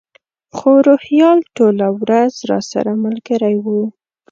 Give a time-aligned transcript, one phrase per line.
[0.55, 3.65] خو روهیال ټوله ورځ راسره ملګری و.